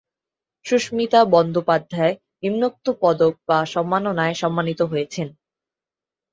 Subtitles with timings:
[0.65, 5.35] সুস্মিতা বন্দ্যোপাধ্যায় নিম্নোক্ত পদক বা সম্মাননায় সম্মানিত হয়েছেন-